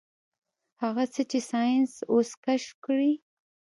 [0.83, 3.13] هغه څه چې ساينس اوس کشف کړي.